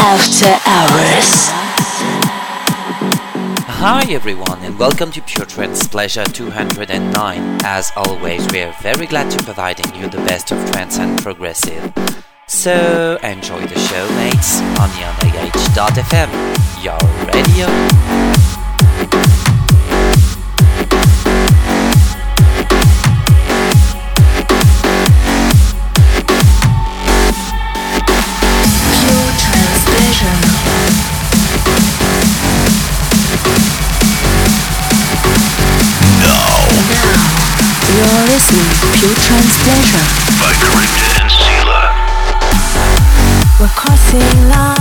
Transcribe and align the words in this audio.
After 0.00 0.46
Hours. 0.64 1.48
Hi 3.66 4.04
everyone 4.10 4.60
and 4.60 4.78
welcome 4.78 5.10
to 5.12 5.20
Pure 5.20 5.46
Trance 5.46 5.88
Pleasure 5.88 6.24
209. 6.24 7.58
As 7.64 7.90
always, 7.96 8.46
we 8.52 8.60
are 8.60 8.72
very 8.80 9.06
glad 9.06 9.30
to 9.32 9.44
providing 9.44 9.92
you 9.94 10.08
the 10.08 10.18
best 10.18 10.52
of 10.52 10.70
trance 10.70 10.98
and 10.98 11.20
progressive. 11.20 11.92
So 12.46 13.18
enjoy 13.22 13.66
the 13.66 13.78
show 13.78 14.08
mates 14.14 14.60
on 14.80 14.88
YonaH.fm, 14.90 16.30
your 16.84 16.98
radio. 17.34 18.37
Pure 38.98 39.14
Trance 39.14 39.56
Pleasure. 39.62 40.06
by 40.42 40.52
Crypta 40.58 41.06
and 41.22 41.30
Sela. 41.30 41.82
We're 43.60 43.68
crossing 43.68 44.48
lines, 44.50 44.77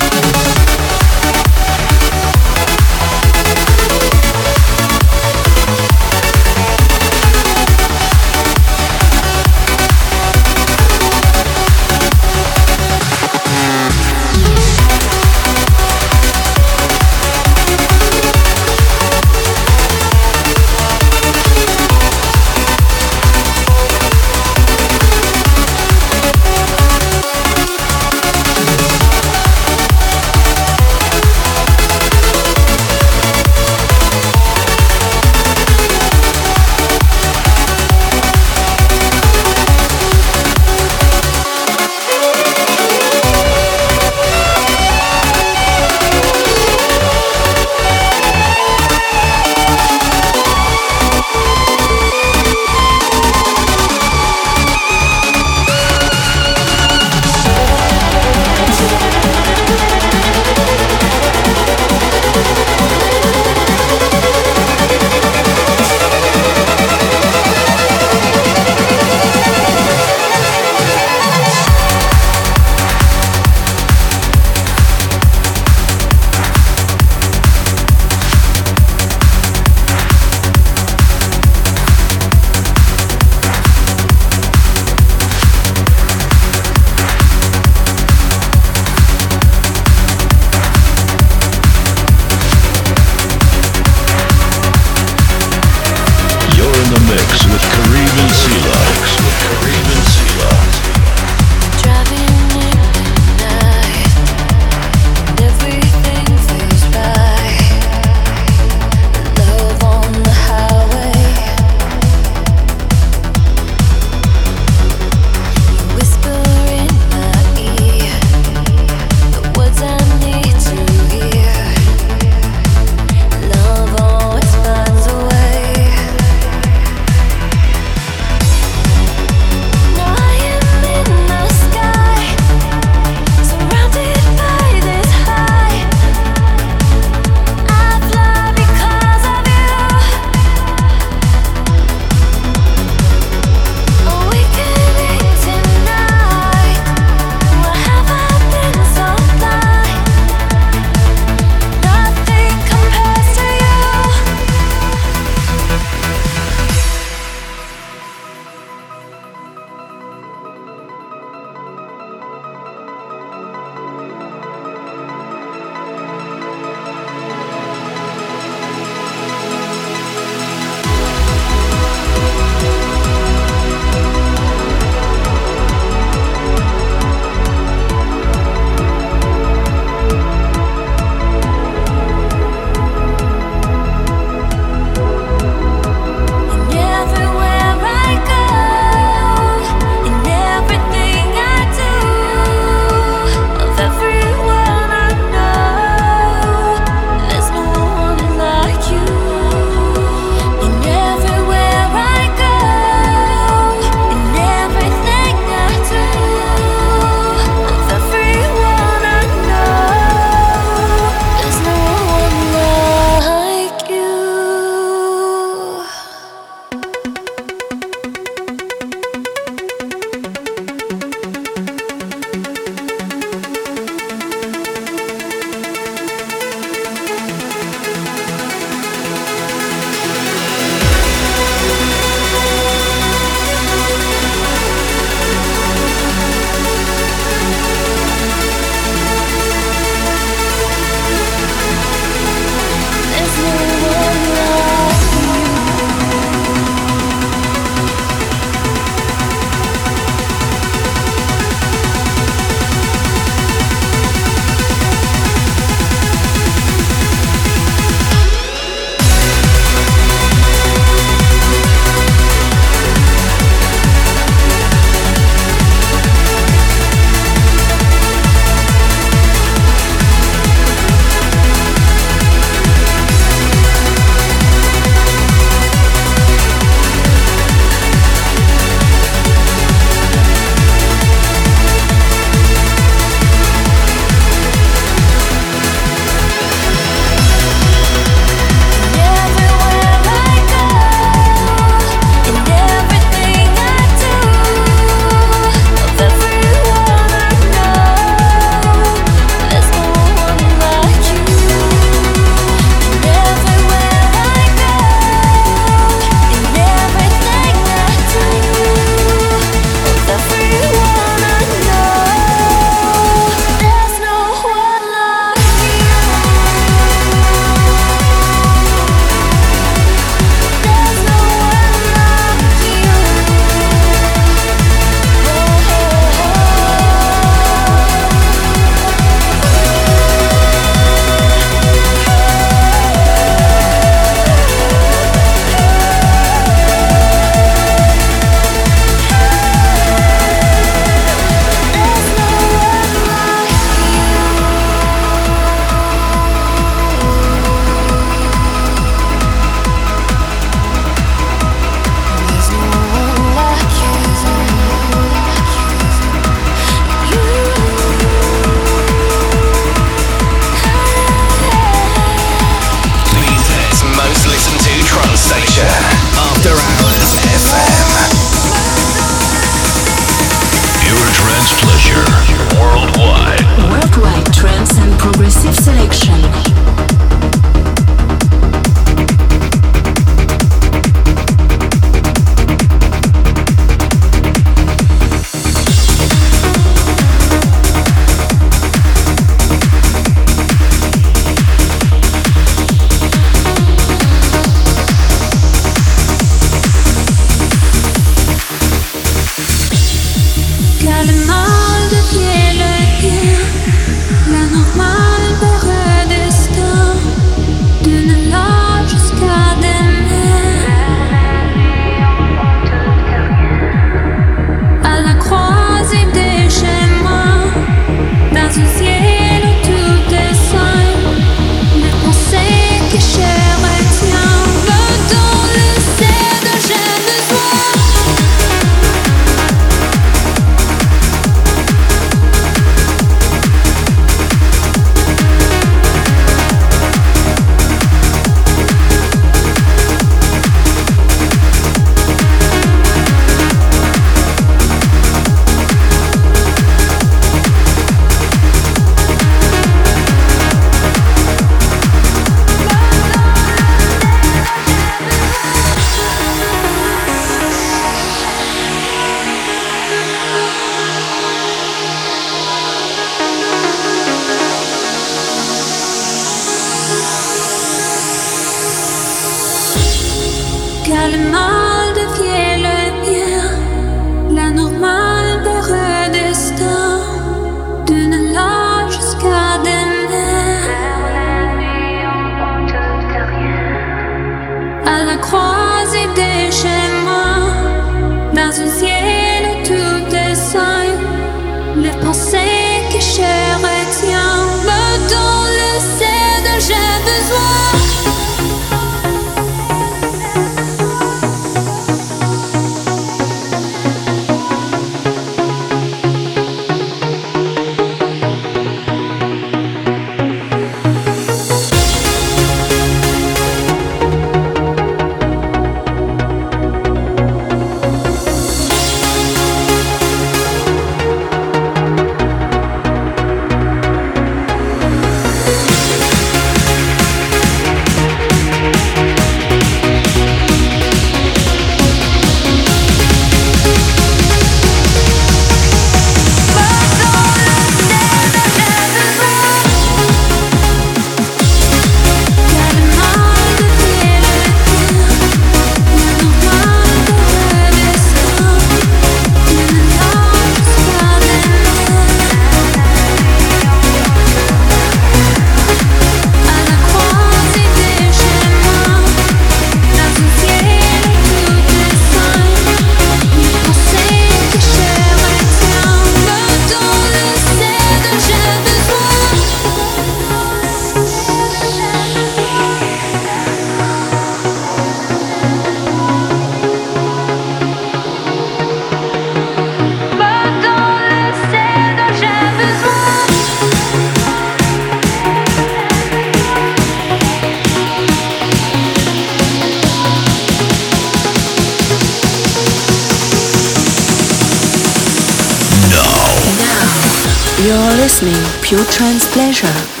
Pure 598.71 598.85
Trance 598.85 599.27
Pleasure 599.33 600.00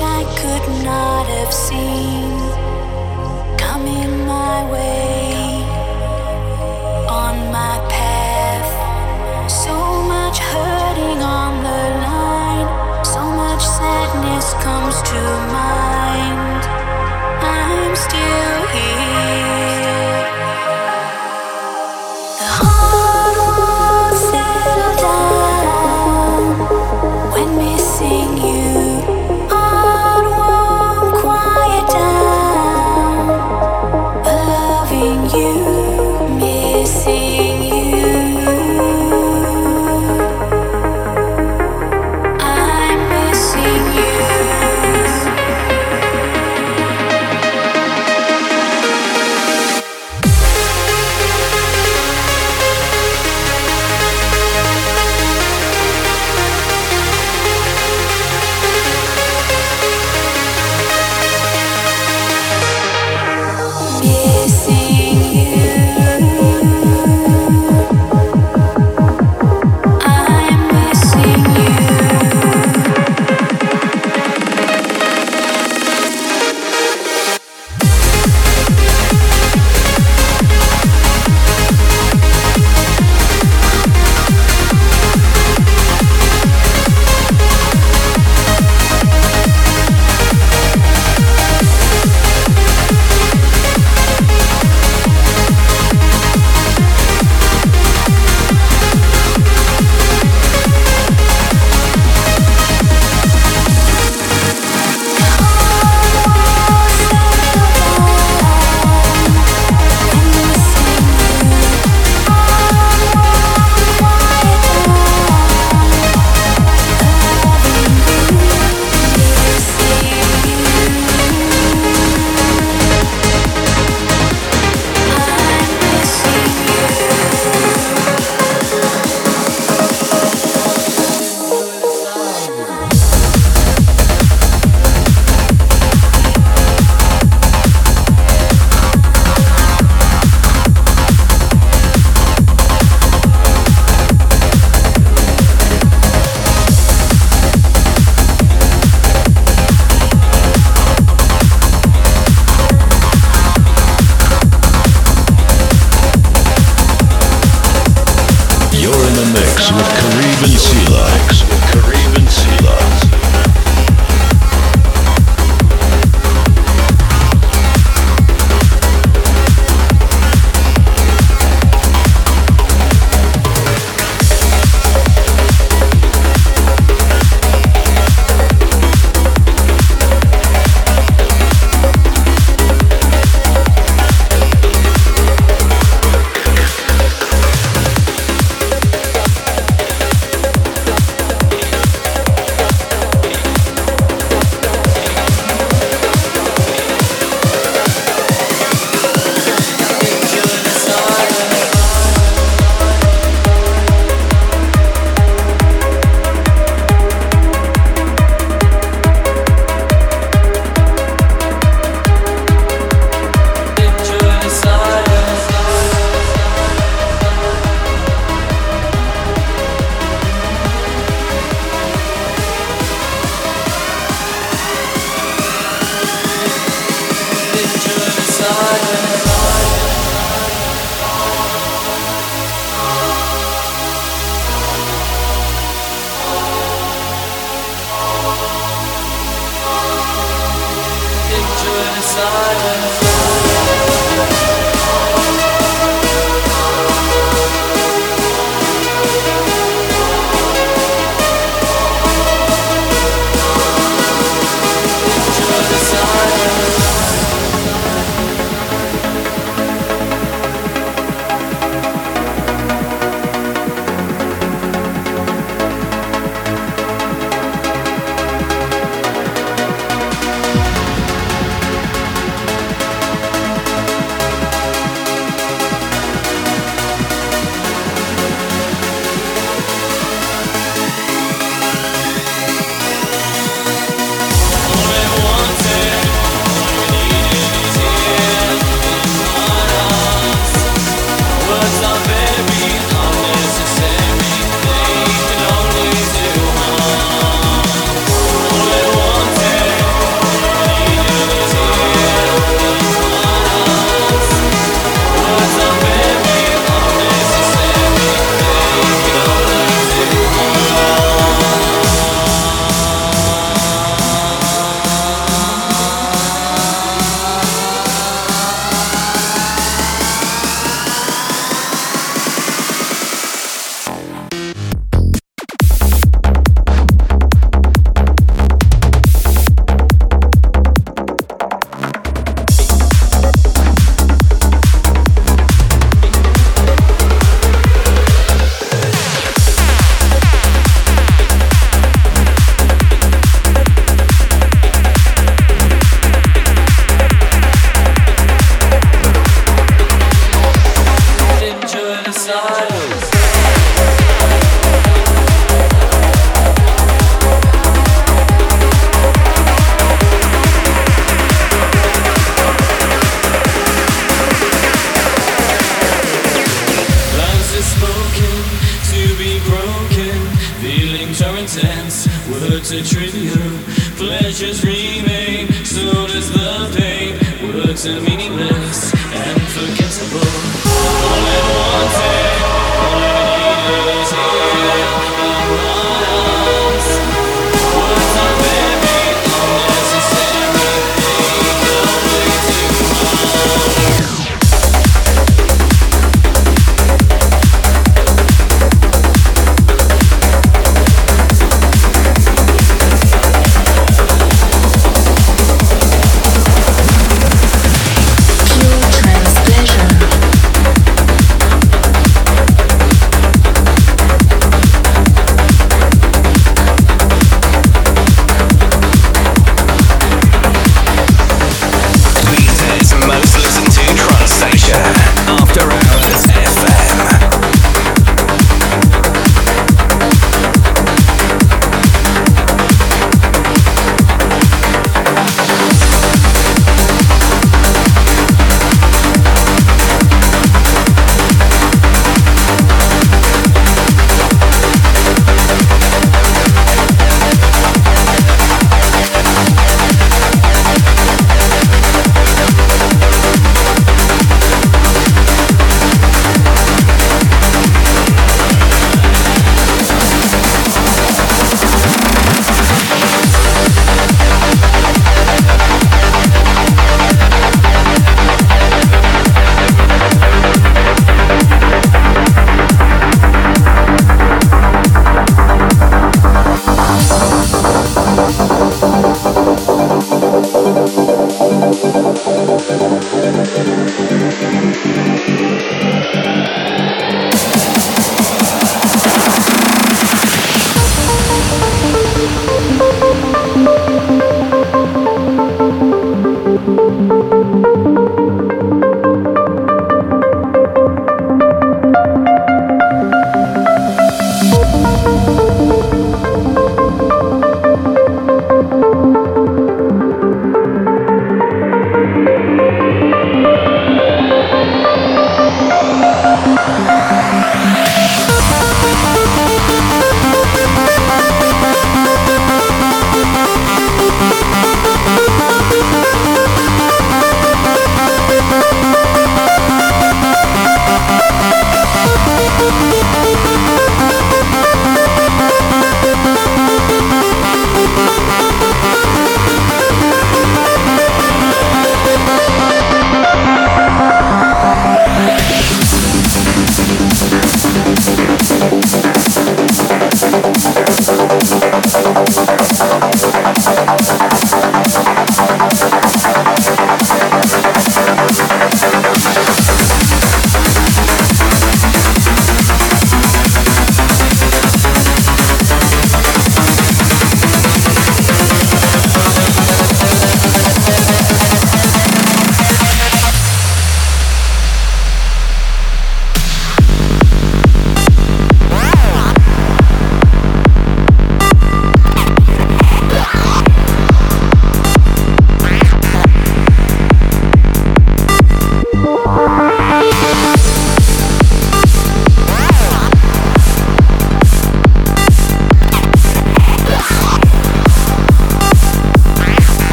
I 0.00 0.24
could 0.40 0.84
not 0.84 1.26
have 1.26 1.52
seen 1.52 2.38
coming 3.56 4.26
my 4.26 4.70
way. 4.72 5.03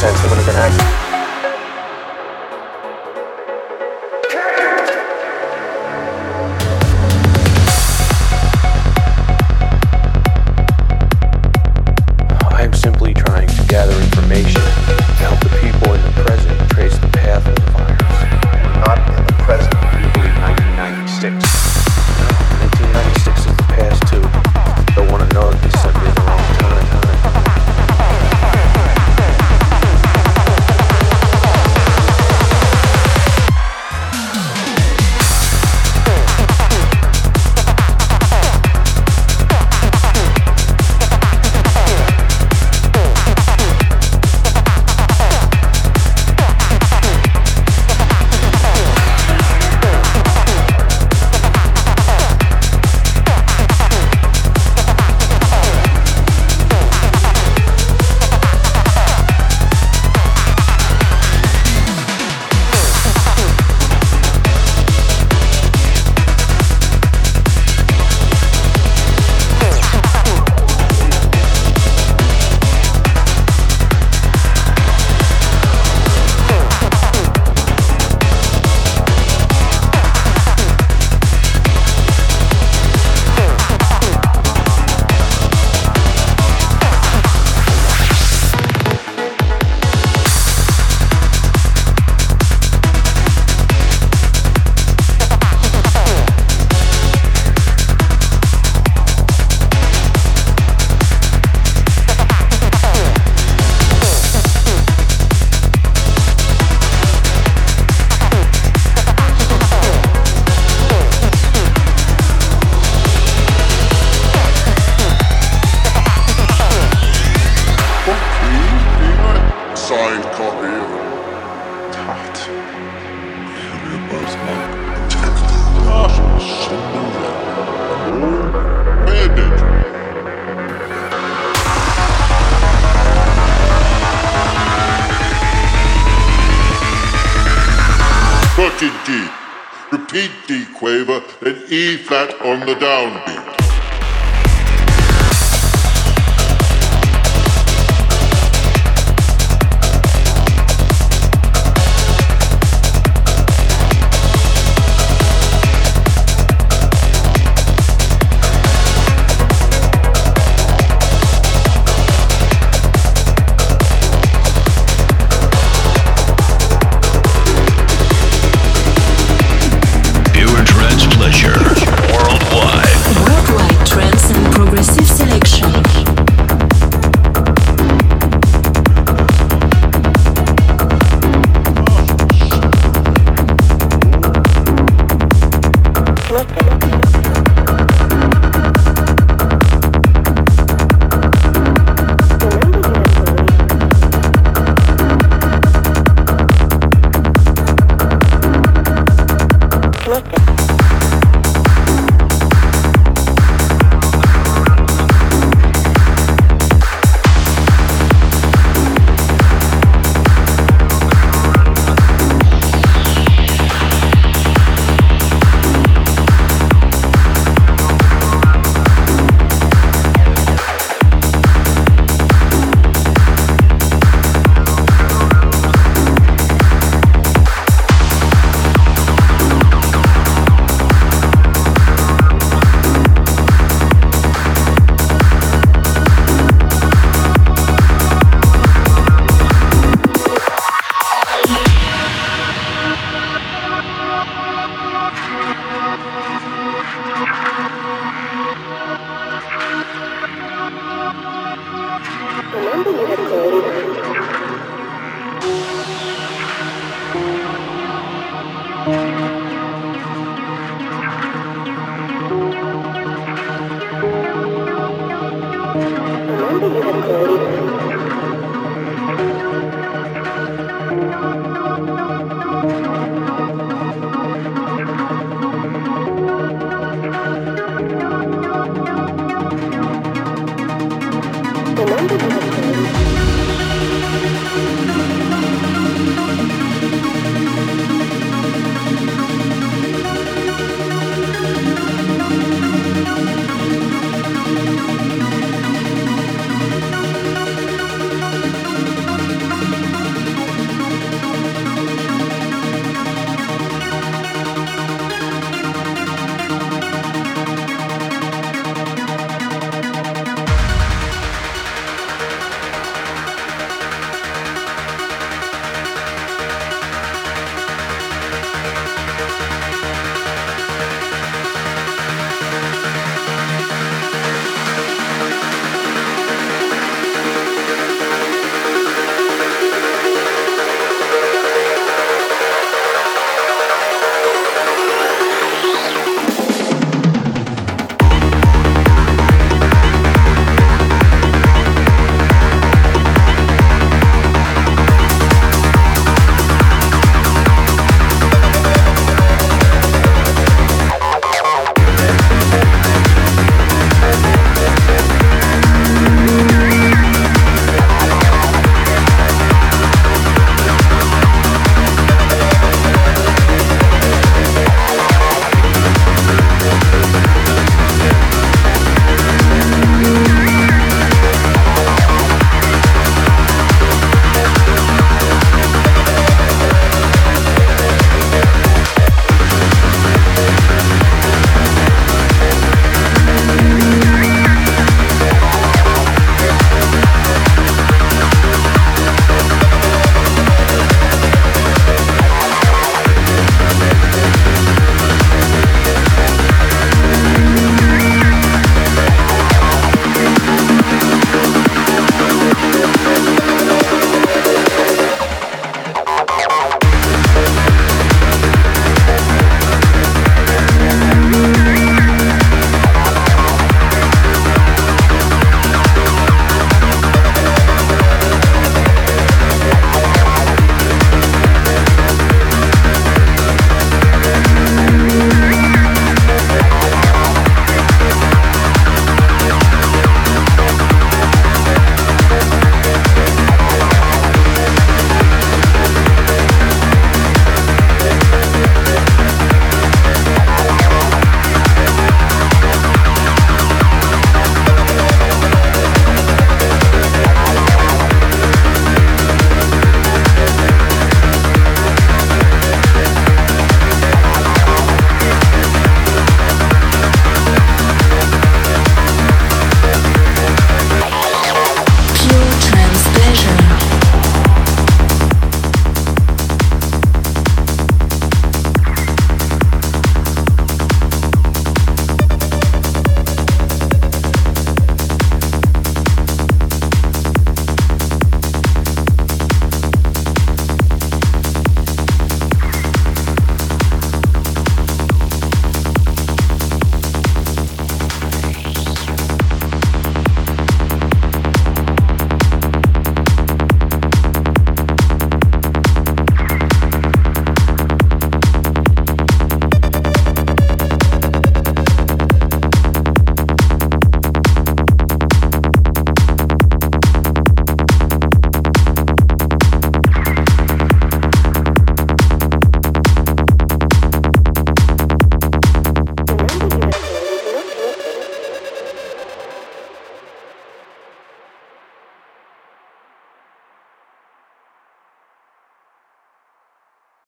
Sense. 0.00 0.18
They're 0.22 0.30
gonna 0.30 0.58
act. 0.58 0.80
E 0.80 0.99